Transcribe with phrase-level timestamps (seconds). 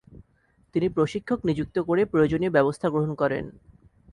[0.75, 3.45] তিনি প্রশিক্ষক নিযুক্ত করে প্রয়ােজনীয় ব্যবস্থা গ্রহণ করেন।